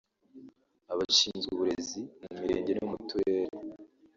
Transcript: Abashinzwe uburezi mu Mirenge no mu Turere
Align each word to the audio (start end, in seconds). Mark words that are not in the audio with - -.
Abashinzwe 0.91 1.49
uburezi 1.51 2.01
mu 2.21 2.31
Mirenge 2.41 2.71
no 2.75 2.85
mu 2.91 2.97
Turere 3.09 3.55